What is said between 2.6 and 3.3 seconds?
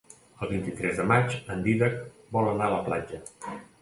a la platja.